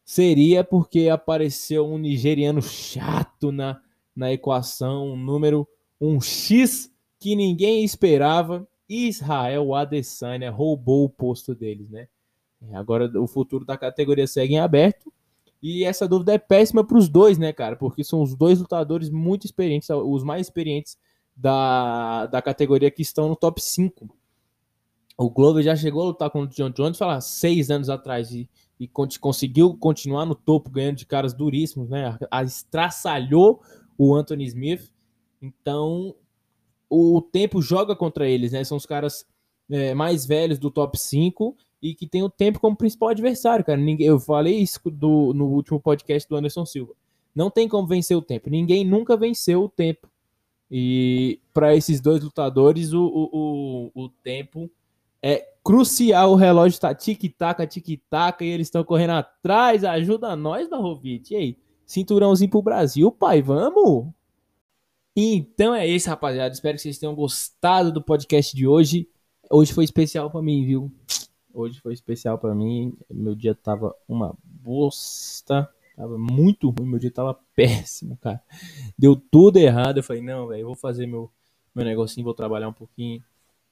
Seria 0.05 0.63
porque 0.63 1.09
apareceu 1.09 1.87
um 1.87 1.99
nigeriano 1.99 2.63
chato 2.63 3.51
na, 3.51 3.81
na 4.15 4.33
equação, 4.33 5.13
um 5.13 5.17
número, 5.17 5.67
um 6.01 6.21
X 6.21 6.91
que 7.19 7.35
ninguém 7.35 7.85
esperava. 7.85 8.67
Israel 8.89 9.75
Adesanya 9.75 10.51
roubou 10.51 11.05
o 11.05 11.11
posto 11.11 11.55
deles, 11.55 11.91
né? 11.91 12.07
Agora 12.73 13.11
o 13.21 13.27
futuro 13.27 13.65
da 13.65 13.77
categoria 13.77 14.27
segue 14.27 14.55
em 14.55 14.61
aberto. 14.61 15.13
E 15.67 15.85
essa 15.85 16.07
dúvida 16.07 16.35
é 16.35 16.39
péssima 16.39 16.85
para 16.85 16.99
os 16.99 17.09
dois, 17.09 17.39
né, 17.39 17.53
cara? 17.53 17.77
Porque 17.77 18.05
são 18.05 18.23
os 18.23 18.35
dois 18.35 18.61
lutadores 18.61 19.11
muito 19.11 19.45
experientes, 19.47 19.89
os 19.91 20.23
mais 20.23 20.47
experientes 20.47 20.97
da, 21.35 22.27
da 22.27 22.41
categoria 22.41 22.91
que 22.91 23.03
estão 23.03 23.29
no 23.29 23.37
top 23.37 23.63
5 23.63 24.09
o 25.17 25.31
Glover 25.31 25.65
já 25.65 25.75
chegou 25.75 26.03
a 26.03 26.07
lutar 26.07 26.31
contra 26.31 26.53
o 26.53 26.55
John 26.55 26.71
Jones, 26.71 26.99
falar, 26.99 27.21
seis 27.21 27.71
anos 27.71 27.89
atrás 27.89 28.33
e, 28.33 28.49
e 28.79 28.87
conseguiu 28.87 29.75
continuar 29.75 30.27
no 30.27 30.35
topo, 30.35 30.71
ganhando 30.71 30.97
de 30.97 31.07
caras 31.07 31.33
duríssimos, 31.33 31.89
né? 31.89 32.19
A, 32.31 32.43
estraçalhou 32.43 33.63
o 33.97 34.15
Anthony 34.15 34.45
Smith. 34.45 34.93
Então, 35.41 36.15
o 36.91 37.23
tempo 37.23 37.63
joga 37.63 37.97
contra 37.97 38.29
eles, 38.29 38.53
né? 38.53 38.63
São 38.63 38.77
os 38.77 38.85
caras 38.85 39.27
é, 39.71 39.95
mais 39.95 40.27
velhos 40.27 40.59
do 40.59 40.71
top 40.71 40.99
5 40.99 41.57
e 41.91 41.95
que 41.95 42.07
tem 42.07 42.23
o 42.23 42.29
tempo 42.29 42.61
como 42.61 42.77
principal 42.77 43.11
adversário, 43.11 43.65
cara. 43.65 43.79
Ninguém, 43.79 44.07
eu 44.07 44.19
falei 44.19 44.59
isso 44.59 44.81
do, 44.91 45.33
no 45.33 45.47
último 45.47 45.81
podcast 45.81 46.29
do 46.29 46.37
Anderson 46.37 46.67
Silva. 46.67 46.95
Não 47.35 47.51
tem 47.51 47.69
como 47.69 47.87
vencer 47.87 48.17
o 48.17 48.23
tempo. 48.23 48.51
Ninguém 48.51 48.85
nunca 48.85 49.17
venceu 49.17 49.65
o 49.65 49.69
tempo. 49.69 50.09
E 50.71 51.39
para 51.55 51.77
esses 51.77 52.01
dois 52.01 52.23
lutadores, 52.23 52.93
o, 52.93 53.05
o, 53.05 53.91
o, 53.95 54.05
o 54.05 54.09
tempo 54.09 54.71
é 55.23 55.47
crucial. 55.63 56.33
O 56.33 56.37
relógio 56.37 56.77
está 56.77 56.95
tic-tac, 56.95 57.67
tic-tac, 57.67 58.43
e 58.43 58.49
eles 58.49 58.67
estão 58.67 58.83
correndo 58.83 59.13
atrás. 59.13 59.85
Ajuda 59.85 60.35
nós, 60.35 60.69
Rovit. 60.71 61.33
E 61.33 61.37
aí? 61.37 61.59
Cinturãozinho 61.85 62.51
pro 62.51 62.63
Brasil, 62.63 63.13
pai, 63.13 63.41
vamos? 63.41 64.09
Então 65.15 65.75
é 65.75 65.87
isso, 65.87 66.09
rapaziada. 66.09 66.53
Espero 66.53 66.77
que 66.77 66.83
vocês 66.83 66.99
tenham 66.99 67.15
gostado 67.15 67.93
do 67.93 68.03
podcast 68.03 68.57
de 68.57 68.67
hoje. 68.67 69.09
Hoje 69.49 69.73
foi 69.73 69.85
especial 69.85 70.31
para 70.31 70.43
mim, 70.43 70.65
viu? 70.65 70.93
Hoje 71.57 71.81
foi 71.81 71.95
especial 71.95 72.39
para 72.39 72.55
mim. 72.55 72.97
Meu 73.11 73.35
dia 73.35 73.55
tava 73.55 73.95
uma 74.09 74.37
bosta. 74.45 75.69
Tava 75.97 76.19
muito 76.19 76.69
ruim, 76.69 76.87
meu 76.87 76.99
dia 76.99 77.11
tava 77.11 77.39
péssimo, 77.55 78.17
cara. 78.19 78.43
Deu 78.99 79.17
tudo 79.17 79.59
errado. 79.59 79.97
Eu 79.97 80.03
falei, 80.03 80.23
não, 80.23 80.47
velho, 80.47 80.67
vou 80.67 80.77
fazer 80.77 81.07
meu, 81.07 81.31
meu 81.75 81.85
negocinho, 81.85 82.25
vou 82.25 82.35
trabalhar 82.35 82.69
um 82.69 82.73
pouquinho 82.73 83.23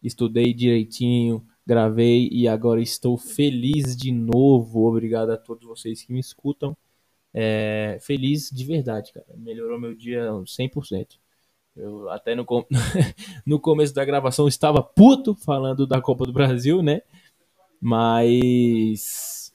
estudei 0.06 0.52
direitinho, 0.52 1.44
gravei 1.66 2.28
e 2.30 2.46
agora 2.46 2.80
estou 2.80 3.16
feliz 3.16 3.96
de 3.96 4.12
novo. 4.12 4.86
Obrigado 4.86 5.30
a 5.30 5.36
todos 5.36 5.66
vocês 5.66 6.02
que 6.02 6.12
me 6.12 6.20
escutam. 6.20 6.76
É, 7.32 7.98
feliz 8.00 8.50
de 8.50 8.64
verdade, 8.64 9.12
cara. 9.12 9.26
Melhorou 9.36 9.80
meu 9.80 9.94
dia 9.94 10.30
100%. 10.30 11.18
Eu 11.74 12.08
até 12.10 12.34
no, 12.34 12.46
no 13.44 13.58
começo 13.58 13.94
da 13.94 14.04
gravação 14.04 14.46
estava 14.46 14.82
puto 14.82 15.34
falando 15.34 15.86
da 15.86 16.00
Copa 16.00 16.24
do 16.24 16.32
Brasil, 16.32 16.82
né? 16.82 17.02
Mas 17.84 19.52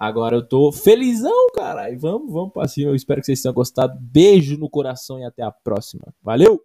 agora 0.00 0.34
eu 0.34 0.48
tô 0.48 0.72
felizão, 0.72 1.48
cara. 1.54 1.90
E 1.90 1.96
vamos, 1.96 2.32
vamos 2.32 2.54
para 2.54 2.66
cima. 2.66 2.90
Eu 2.90 2.94
espero 2.94 3.20
que 3.20 3.26
vocês 3.26 3.42
tenham 3.42 3.52
gostado. 3.52 3.98
Beijo 4.00 4.56
no 4.56 4.70
coração 4.70 5.20
e 5.20 5.24
até 5.24 5.42
a 5.42 5.50
próxima. 5.50 6.14
Valeu! 6.22 6.58